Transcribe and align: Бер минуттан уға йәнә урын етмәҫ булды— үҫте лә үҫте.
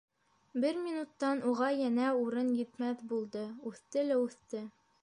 Бер 0.63 0.79
минуттан 0.85 1.43
уға 1.51 1.67
йәнә 1.83 2.09
урын 2.23 2.51
етмәҫ 2.63 3.05
булды— 3.13 3.49
үҫте 3.73 4.09
лә 4.11 4.21
үҫте. 4.27 4.69